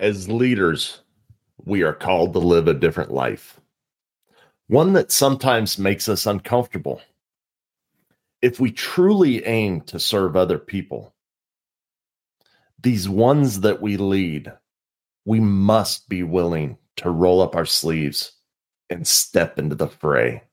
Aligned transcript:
As 0.00 0.28
leaders, 0.28 1.00
we 1.64 1.82
are 1.82 1.92
called 1.92 2.32
to 2.34 2.38
live 2.38 2.68
a 2.68 2.74
different 2.74 3.10
life, 3.10 3.60
one 4.68 4.92
that 4.92 5.10
sometimes 5.10 5.76
makes 5.76 6.08
us 6.08 6.24
uncomfortable. 6.24 7.00
If 8.40 8.60
we 8.60 8.70
truly 8.70 9.44
aim 9.44 9.80
to 9.82 9.98
serve 9.98 10.36
other 10.36 10.58
people, 10.58 11.14
these 12.80 13.08
ones 13.08 13.60
that 13.62 13.82
we 13.82 13.96
lead, 13.96 14.52
we 15.24 15.40
must 15.40 16.08
be 16.08 16.22
willing 16.22 16.78
to 16.96 17.10
roll 17.10 17.42
up 17.42 17.56
our 17.56 17.66
sleeves 17.66 18.32
and 18.90 19.04
step 19.04 19.58
into 19.58 19.74
the 19.74 19.88
fray. 19.88 20.44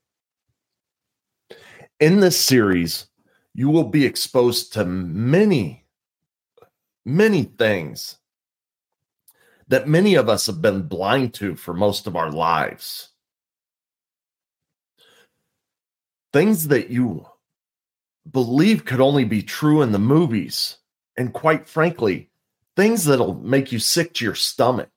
In 2.00 2.18
this 2.18 2.38
series, 2.38 3.06
you 3.54 3.70
will 3.70 3.84
be 3.84 4.04
exposed 4.04 4.72
to 4.72 4.84
many, 4.84 5.86
many 7.04 7.44
things 7.44 8.18
that 9.68 9.88
many 9.88 10.14
of 10.14 10.28
us 10.28 10.46
have 10.46 10.62
been 10.62 10.82
blind 10.82 11.34
to 11.34 11.56
for 11.56 11.74
most 11.74 12.06
of 12.06 12.16
our 12.16 12.30
lives. 12.30 13.08
Things 16.32 16.68
that 16.68 16.90
you 16.90 17.26
believe 18.30 18.84
could 18.84 19.00
only 19.00 19.24
be 19.24 19.42
true 19.42 19.82
in 19.82 19.92
the 19.92 19.98
movies. 19.98 20.76
And 21.16 21.32
quite 21.32 21.68
frankly, 21.68 22.30
things 22.76 23.04
that'll 23.04 23.34
make 23.34 23.72
you 23.72 23.78
sick 23.78 24.14
to 24.14 24.24
your 24.24 24.34
stomach. 24.34 24.90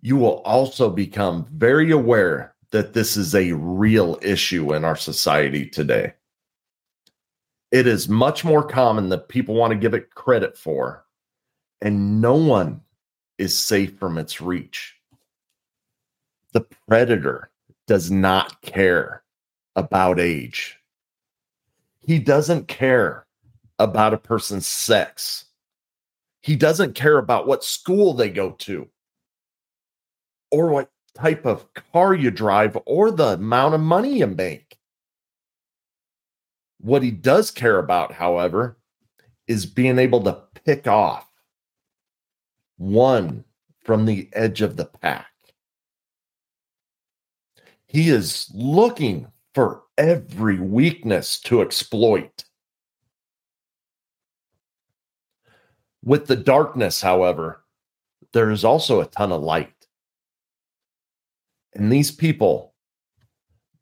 You 0.00 0.16
will 0.16 0.38
also 0.40 0.90
become 0.90 1.46
very 1.52 1.90
aware 1.90 2.54
that 2.70 2.94
this 2.94 3.16
is 3.16 3.34
a 3.34 3.52
real 3.52 4.18
issue 4.22 4.74
in 4.74 4.84
our 4.84 4.96
society 4.96 5.66
today. 5.66 6.14
It 7.70 7.86
is 7.86 8.08
much 8.08 8.44
more 8.44 8.66
common 8.66 9.10
that 9.10 9.28
people 9.28 9.54
want 9.54 9.72
to 9.72 9.78
give 9.78 9.94
it 9.94 10.14
credit 10.14 10.56
for 10.56 11.04
and 11.82 12.20
no 12.20 12.36
one 12.36 12.80
is 13.38 13.58
safe 13.58 13.98
from 13.98 14.16
its 14.16 14.40
reach. 14.40 14.94
The 16.52 16.64
predator 16.88 17.50
does 17.88 18.08
not 18.10 18.62
care 18.62 19.24
about 19.74 20.20
age. 20.20 20.78
He 22.00 22.20
doesn't 22.20 22.68
care 22.68 23.26
about 23.80 24.14
a 24.14 24.18
person's 24.18 24.66
sex. 24.66 25.46
He 26.40 26.54
doesn't 26.54 26.94
care 26.94 27.18
about 27.18 27.48
what 27.48 27.64
school 27.64 28.14
they 28.14 28.30
go 28.30 28.52
to 28.52 28.88
or 30.52 30.68
what 30.68 30.90
type 31.16 31.44
of 31.46 31.66
car 31.74 32.14
you 32.14 32.30
drive 32.30 32.78
or 32.86 33.10
the 33.10 33.34
amount 33.34 33.74
of 33.74 33.80
money 33.80 34.18
you 34.18 34.28
make. 34.28 34.78
What 36.78 37.02
he 37.02 37.10
does 37.10 37.50
care 37.50 37.78
about, 37.78 38.12
however, 38.12 38.76
is 39.48 39.66
being 39.66 39.98
able 39.98 40.22
to 40.22 40.42
pick 40.64 40.86
off 40.86 41.31
one 42.82 43.44
from 43.84 44.06
the 44.06 44.28
edge 44.32 44.60
of 44.60 44.76
the 44.76 44.84
pack. 44.84 45.28
He 47.86 48.08
is 48.08 48.50
looking 48.52 49.28
for 49.54 49.82
every 49.96 50.58
weakness 50.58 51.38
to 51.40 51.60
exploit. 51.60 52.44
With 56.04 56.26
the 56.26 56.36
darkness, 56.36 57.00
however, 57.00 57.62
there 58.32 58.50
is 58.50 58.64
also 58.64 59.00
a 59.00 59.06
ton 59.06 59.30
of 59.30 59.42
light. 59.42 59.86
And 61.74 61.92
these 61.92 62.10
people 62.10 62.74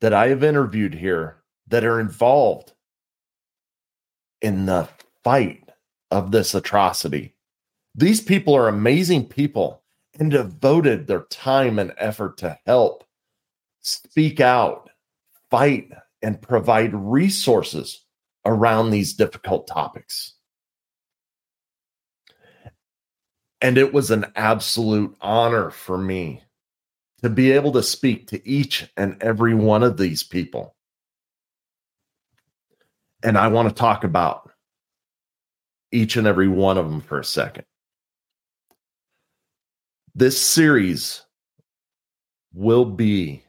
that 0.00 0.12
I 0.12 0.28
have 0.28 0.44
interviewed 0.44 0.94
here 0.94 1.42
that 1.68 1.84
are 1.84 2.00
involved 2.00 2.72
in 4.42 4.66
the 4.66 4.88
fight 5.22 5.70
of 6.10 6.32
this 6.32 6.54
atrocity 6.54 7.34
these 7.94 8.20
people 8.20 8.54
are 8.54 8.68
amazing 8.68 9.26
people 9.26 9.82
and 10.18 10.30
devoted 10.30 11.06
their 11.06 11.22
time 11.30 11.78
and 11.78 11.92
effort 11.96 12.38
to 12.38 12.58
help, 12.66 13.04
speak 13.80 14.40
out, 14.40 14.90
fight, 15.50 15.90
and 16.22 16.40
provide 16.40 16.94
resources 16.94 18.04
around 18.44 18.90
these 18.90 19.14
difficult 19.14 19.66
topics. 19.66 20.34
And 23.60 23.76
it 23.76 23.92
was 23.92 24.10
an 24.10 24.26
absolute 24.36 25.14
honor 25.20 25.70
for 25.70 25.98
me 25.98 26.42
to 27.22 27.28
be 27.28 27.52
able 27.52 27.72
to 27.72 27.82
speak 27.82 28.28
to 28.28 28.48
each 28.48 28.88
and 28.96 29.22
every 29.22 29.54
one 29.54 29.82
of 29.82 29.98
these 29.98 30.22
people. 30.22 30.74
And 33.22 33.36
I 33.36 33.48
want 33.48 33.68
to 33.68 33.74
talk 33.74 34.04
about 34.04 34.50
each 35.92 36.16
and 36.16 36.26
every 36.26 36.48
one 36.48 36.78
of 36.78 36.88
them 36.88 37.02
for 37.02 37.18
a 37.18 37.24
second. 37.24 37.66
This 40.14 40.40
series 40.40 41.22
will 42.52 42.84
be 42.84 43.44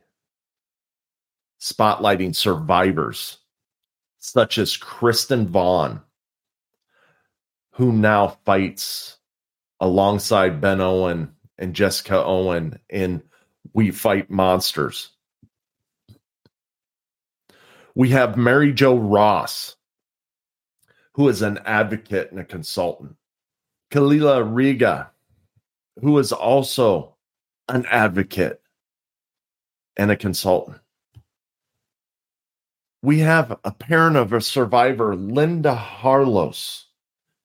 spotlighting 1.60 2.36
survivors 2.36 3.40
such 4.20 4.60
as 4.60 4.78
Kristen 4.78 5.48
Vaughn, 5.48 6.02
who 7.72 7.92
now 7.92 8.38
fights 8.46 9.18
alongside 9.80 10.62
Ben 10.62 10.80
Owen 10.80 11.34
and 11.58 11.74
Jessica 11.74 12.24
Owen 12.24 12.80
in 12.90 13.24
We 13.74 13.90
Fight 13.90 14.30
Monsters. 14.30 15.10
We 17.96 18.10
have 18.10 18.38
Mary 18.38 18.72
Jo 18.72 18.96
Ross, 18.96 19.76
who 21.14 21.28
is 21.28 21.42
an 21.42 21.60
advocate 21.66 22.30
and 22.32 22.40
a 22.40 22.46
consultant. 22.46 23.16
Kalila 23.90 24.48
Riga, 24.48 25.10
who 26.00 26.18
is 26.20 26.32
also 26.32 27.16
an 27.68 27.86
advocate 27.88 28.62
and 29.98 30.12
a 30.12 30.16
consultant. 30.16 30.78
We 33.04 33.20
have 33.20 33.60
a 33.64 33.72
parent 33.72 34.16
of 34.16 34.32
a 34.32 34.42
survivor, 34.42 35.16
Linda 35.16 35.76
Harlos, 35.76 36.86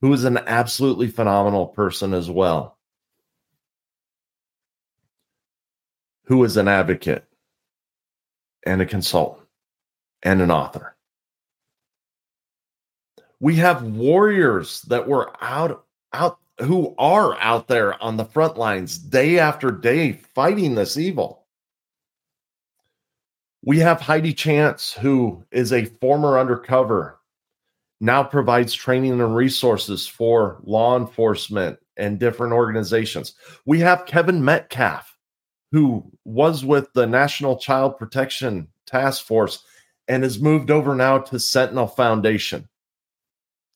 who 0.01 0.13
is 0.13 0.25
an 0.25 0.39
absolutely 0.47 1.09
phenomenal 1.09 1.69
person 1.69 2.13
as 2.13 2.31
well, 2.31 2.77
who 6.25 6.45
is 6.45 6.57
an 6.57 6.69
advocate 6.69 7.25
and 8.67 8.83
a 8.83 8.87
consultant 8.87 9.47
and 10.23 10.43
an 10.43 10.51
author. 10.51 10.95
We 13.41 13.57
have 13.57 13.83
warriors 13.83 14.83
that 14.83 15.09
were 15.09 15.33
out 15.43 15.85
out 16.13 16.39
who 16.61 16.95
are 16.99 17.39
out 17.39 17.69
there 17.69 18.03
on 18.03 18.17
the 18.17 18.25
front 18.25 18.57
lines 18.57 18.99
day 18.99 19.39
after 19.39 19.71
day 19.71 20.13
fighting 20.13 20.75
this 20.75 20.97
evil. 20.97 21.45
We 23.63 23.79
have 23.81 24.01
Heidi 24.01 24.33
Chance, 24.33 24.93
who 24.93 25.45
is 25.51 25.73
a 25.73 25.87
former 25.87 26.39
undercover, 26.39 27.19
now 28.01 28.23
provides 28.23 28.73
training 28.73 29.13
and 29.13 29.35
resources 29.35 30.07
for 30.07 30.61
law 30.65 30.97
enforcement 30.97 31.79
and 31.97 32.19
different 32.19 32.53
organizations. 32.53 33.35
We 33.65 33.81
have 33.81 34.07
Kevin 34.07 34.45
Metcalf, 34.45 35.17
who 35.73 36.05
was 36.25 36.65
with 36.65 36.93
the 36.93 37.07
National 37.07 37.57
Child 37.57 37.99
Protection 37.99 38.69
Task 38.87 39.25
Force 39.25 39.65
and 40.09 40.23
has 40.23 40.41
moved 40.41 40.71
over 40.71 40.95
now 40.95 41.19
to 41.19 41.41
Sentinel 41.41 41.89
Foundation. 41.89 42.69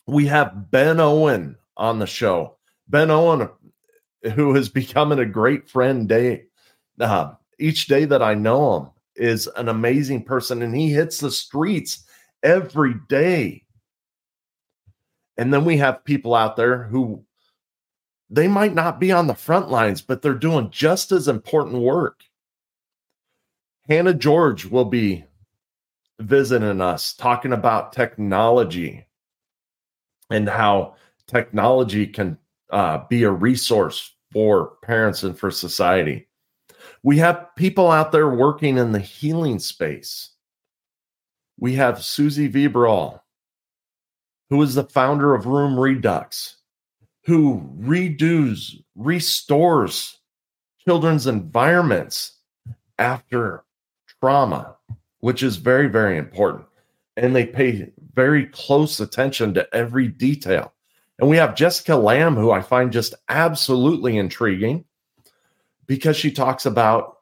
We 0.06 0.26
have 0.26 0.70
Ben 0.70 1.00
Owen 1.00 1.56
on 1.76 1.98
the 1.98 2.06
show, 2.06 2.56
Ben 2.90 3.10
Owen, 3.10 3.48
who 4.34 4.56
is 4.56 4.68
becoming 4.68 5.20
a 5.20 5.24
great 5.24 5.68
friend 5.68 6.08
day, 6.08 6.46
uh, 6.98 7.32
each 7.58 7.86
day 7.86 8.04
that 8.04 8.22
I 8.22 8.34
know 8.34 8.76
him, 8.76 8.90
is 9.14 9.46
an 9.56 9.68
amazing 9.68 10.24
person, 10.24 10.60
and 10.62 10.74
he 10.74 10.90
hits 10.90 11.18
the 11.18 11.30
streets 11.30 12.04
every 12.42 12.94
day. 13.08 13.64
And 15.36 15.54
then 15.54 15.64
we 15.64 15.76
have 15.76 16.04
people 16.04 16.34
out 16.34 16.56
there 16.56 16.82
who 16.84 17.24
they 18.28 18.48
might 18.48 18.74
not 18.74 18.98
be 18.98 19.12
on 19.12 19.26
the 19.26 19.34
front 19.34 19.70
lines, 19.70 20.02
but 20.02 20.20
they're 20.20 20.34
doing 20.34 20.70
just 20.70 21.12
as 21.12 21.28
important 21.28 21.82
work. 21.82 22.22
Hannah 23.88 24.14
George 24.14 24.66
will 24.66 24.84
be 24.84 25.24
visiting 26.18 26.80
us, 26.80 27.12
talking 27.14 27.52
about 27.52 27.92
technology 27.92 29.06
and 30.28 30.48
how 30.48 30.94
technology 31.26 32.06
can 32.06 32.38
uh, 32.72 33.04
be 33.08 33.22
a 33.22 33.30
resource 33.30 34.14
for 34.32 34.76
parents 34.82 35.22
and 35.22 35.38
for 35.38 35.50
society. 35.50 36.28
We 37.02 37.18
have 37.18 37.54
people 37.56 37.90
out 37.90 38.12
there 38.12 38.28
working 38.28 38.78
in 38.78 38.92
the 38.92 39.00
healing 39.00 39.58
space. 39.58 40.30
We 41.58 41.74
have 41.74 42.04
Susie 42.04 42.50
Vibral, 42.50 43.20
who 44.48 44.62
is 44.62 44.74
the 44.74 44.84
founder 44.84 45.34
of 45.34 45.46
Room 45.46 45.78
Redux, 45.78 46.56
who 47.24 47.60
redoes, 47.80 48.82
restores 48.94 50.18
children's 50.86 51.26
environments 51.26 52.38
after 52.98 53.64
trauma, 54.20 54.76
which 55.20 55.42
is 55.42 55.56
very, 55.56 55.88
very 55.88 56.16
important. 56.18 56.66
And 57.16 57.34
they 57.34 57.46
pay 57.46 57.90
very 58.14 58.46
close 58.46 59.00
attention 59.00 59.54
to 59.54 59.74
every 59.74 60.08
detail. 60.08 60.72
And 61.20 61.28
we 61.28 61.36
have 61.36 61.54
Jessica 61.54 61.96
Lamb, 61.96 62.34
who 62.34 62.50
I 62.50 62.62
find 62.62 62.90
just 62.90 63.14
absolutely 63.28 64.16
intriguing 64.16 64.86
because 65.86 66.16
she 66.16 66.30
talks 66.30 66.64
about 66.64 67.18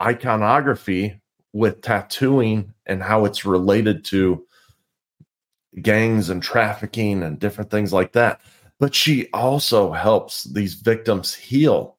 iconography 0.00 1.22
with 1.54 1.80
tattooing 1.80 2.74
and 2.84 3.02
how 3.02 3.24
it's 3.24 3.46
related 3.46 4.04
to 4.06 4.44
gangs 5.80 6.28
and 6.28 6.42
trafficking 6.42 7.22
and 7.22 7.38
different 7.38 7.70
things 7.70 7.90
like 7.90 8.12
that. 8.12 8.42
But 8.78 8.94
she 8.94 9.30
also 9.32 9.92
helps 9.92 10.44
these 10.44 10.74
victims 10.74 11.34
heal 11.34 11.96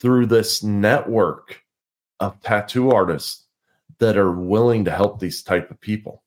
through 0.00 0.26
this 0.26 0.62
network 0.62 1.60
of 2.20 2.40
tattoo 2.40 2.90
artists 2.90 3.44
that 3.98 4.16
are 4.16 4.32
willing 4.32 4.86
to 4.86 4.90
help 4.90 5.20
these 5.20 5.42
type 5.42 5.70
of 5.70 5.80
people. 5.80 6.22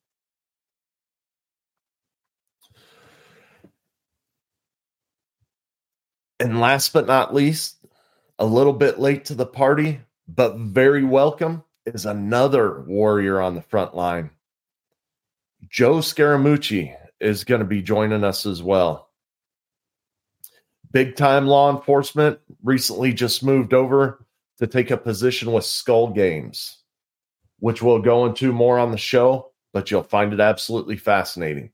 And 6.40 6.60
last 6.60 6.94
but 6.94 7.08
not 7.08 7.34
least, 7.34 7.76
a 8.38 8.46
little 8.46 8.74
bit 8.74 9.00
late 9.00 9.26
to 9.26 9.36
the 9.36 9.46
party, 9.46 10.00
but 10.28 10.56
very 10.58 11.04
welcome 11.04 11.64
is 11.86 12.06
another 12.06 12.82
warrior 12.82 13.42
on 13.42 13.56
the 13.56 13.62
front 13.62 13.96
line. 13.96 14.30
Joe 15.70 15.98
Scaramucci 15.98 16.96
is 17.20 17.44
going 17.44 17.60
to 17.60 17.66
be 17.66 17.82
joining 17.82 18.24
us 18.24 18.46
as 18.46 18.64
well. 18.64 19.10
Big 20.92 21.16
time 21.16 21.46
law 21.46 21.76
enforcement 21.76 22.40
recently 22.64 23.14
just 23.14 23.44
moved 23.44 23.74
over 23.74 24.26
to 24.60 24.68
take 24.68 24.92
a 24.92 24.98
position 24.98 25.52
with 25.52 25.66
Skull 25.66 26.08
Games, 26.08 26.78
which 27.60 27.82
we'll 27.82 28.00
go 28.00 28.26
into 28.26 28.52
more 28.52 28.80
on 28.80 28.92
the 28.92 28.98
show, 28.98 29.52
but 29.74 29.92
you'll 29.92 30.04
find 30.04 30.34
it 30.34 30.40
absolutely 30.40 30.98
fascinating. 30.98 31.72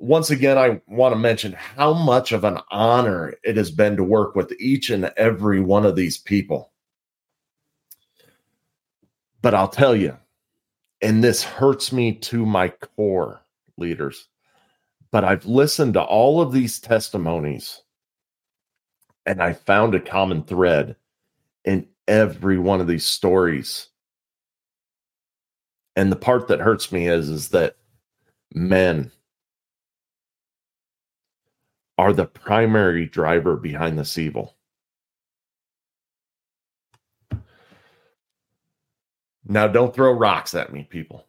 Once 0.00 0.30
again, 0.30 0.56
I 0.56 0.80
want 0.86 1.12
to 1.12 1.18
mention 1.18 1.52
how 1.52 1.92
much 1.92 2.32
of 2.32 2.42
an 2.44 2.58
honor 2.70 3.34
it 3.44 3.58
has 3.58 3.70
been 3.70 3.98
to 3.98 4.02
work 4.02 4.34
with 4.34 4.50
each 4.58 4.88
and 4.88 5.04
every 5.18 5.60
one 5.60 5.84
of 5.84 5.94
these 5.94 6.16
people. 6.16 6.72
But 9.42 9.54
I'll 9.54 9.68
tell 9.68 9.94
you, 9.94 10.16
and 11.02 11.22
this 11.22 11.42
hurts 11.42 11.92
me 11.92 12.14
to 12.14 12.46
my 12.46 12.70
core, 12.70 13.42
leaders. 13.76 14.26
But 15.10 15.22
I've 15.24 15.44
listened 15.44 15.94
to 15.94 16.02
all 16.02 16.40
of 16.40 16.52
these 16.52 16.78
testimonies 16.78 17.82
and 19.26 19.42
I 19.42 19.52
found 19.52 19.94
a 19.94 20.00
common 20.00 20.44
thread 20.44 20.96
in 21.64 21.86
every 22.08 22.58
one 22.58 22.80
of 22.80 22.86
these 22.86 23.06
stories. 23.06 23.88
And 25.94 26.10
the 26.10 26.16
part 26.16 26.48
that 26.48 26.60
hurts 26.60 26.90
me 26.90 27.06
is 27.06 27.28
is 27.28 27.50
that 27.50 27.76
men 28.54 29.12
are 32.00 32.14
the 32.14 32.24
primary 32.24 33.04
driver 33.04 33.56
behind 33.56 33.98
this 33.98 34.16
evil. 34.16 34.56
Now, 39.44 39.68
don't 39.68 39.94
throw 39.94 40.12
rocks 40.12 40.54
at 40.54 40.72
me, 40.72 40.84
people, 40.88 41.26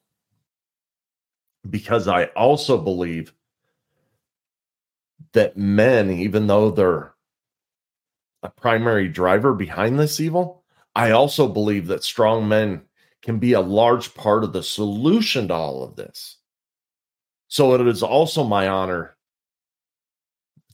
because 1.69 2.07
I 2.07 2.27
also 2.38 2.77
believe 2.77 3.33
that 5.33 5.57
men, 5.57 6.09
even 6.09 6.47
though 6.47 6.71
they're 6.71 7.15
a 8.41 8.50
primary 8.50 9.09
driver 9.09 9.53
behind 9.53 10.00
this 10.00 10.21
evil, 10.21 10.63
I 10.95 11.12
also 11.12 11.50
believe 11.50 11.88
that 11.88 12.06
strong 12.06 12.47
men 12.47 12.83
can 13.21 13.39
be 13.39 13.51
a 13.51 13.59
large 13.59 14.15
part 14.15 14.45
of 14.45 14.53
the 14.53 14.63
solution 14.63 15.50
to 15.50 15.53
all 15.53 15.83
of 15.83 15.97
this. 15.97 16.38
So 17.50 17.73
it 17.73 17.85
is 17.85 18.03
also 18.03 18.45
my 18.45 18.69
honor 18.69 19.18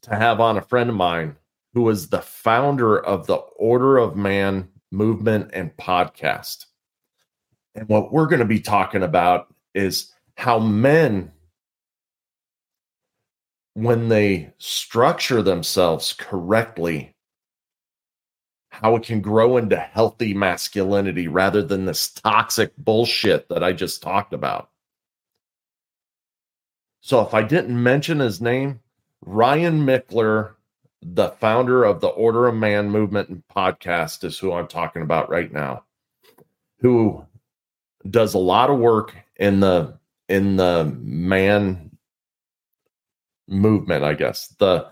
to 0.04 0.16
have 0.16 0.40
on 0.40 0.58
a 0.58 0.62
friend 0.62 0.90
of 0.90 0.96
mine 0.96 1.36
who 1.74 1.90
is 1.90 2.10
the 2.10 2.22
founder 2.22 2.98
of 2.98 3.28
the 3.28 3.36
Order 3.36 3.98
of 3.98 4.16
Man 4.16 4.70
movement 4.92 5.52
and 5.54 5.76
podcast. 5.78 6.66
And 7.76 7.88
what 7.88 8.12
we're 8.12 8.28
going 8.28 8.40
to 8.40 8.46
be 8.46 8.60
talking 8.60 9.04
about 9.04 9.54
is 9.76 10.12
how 10.36 10.60
men, 10.60 11.32
when 13.74 14.10
they 14.10 14.54
structure 14.58 15.42
themselves 15.44 16.14
correctly, 16.14 17.16
how 18.70 18.96
it 18.96 19.04
can 19.04 19.22
grow 19.22 19.58
into 19.58 19.78
healthy 19.78 20.34
masculinity 20.34 21.28
rather 21.28 21.62
than 21.62 21.86
this 21.86 22.12
toxic 22.12 22.76
bullshit 22.78 23.50
that 23.50 23.64
I 23.64 23.74
just 23.74 24.02
talked 24.02 24.34
about. 24.34 24.70
So, 27.02 27.22
if 27.22 27.34
I 27.34 27.42
didn't 27.42 27.82
mention 27.82 28.20
his 28.20 28.42
name, 28.42 28.80
Ryan 29.26 29.86
Michler, 29.86 30.54
the 31.02 31.30
founder 31.30 31.84
of 31.84 32.02
the 32.02 32.08
Order 32.08 32.48
of 32.48 32.56
Man 32.56 32.90
movement 32.90 33.30
and 33.30 33.44
podcast, 33.56 34.24
is 34.24 34.38
who 34.38 34.54
I'm 34.54 34.68
talking 34.68 35.02
about 35.02 35.30
right 35.30 35.52
now, 35.52 35.84
who 36.80 37.26
does 38.10 38.34
a 38.34 38.40
lot 38.40 38.70
of 38.70 38.80
work 38.80 39.16
in 39.36 39.60
the 39.60 39.98
in 40.30 40.58
the 40.58 40.86
man 41.02 41.98
movement, 43.48 44.04
I 44.04 44.14
guess. 44.14 44.48
The 44.60 44.92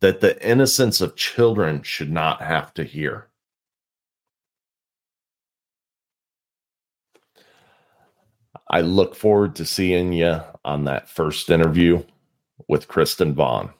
that 0.00 0.20
the 0.20 0.40
innocence 0.46 1.00
of 1.00 1.16
children 1.16 1.82
should 1.82 2.10
not 2.10 2.40
have 2.42 2.72
to 2.74 2.84
hear. 2.84 3.28
I 8.68 8.80
look 8.80 9.14
forward 9.14 9.56
to 9.56 9.64
seeing 9.64 10.12
you 10.12 10.40
on 10.64 10.84
that 10.84 11.08
first 11.08 11.50
interview 11.50 12.02
with 12.68 12.88
Kristen 12.88 13.34
Vaughn. 13.34 13.70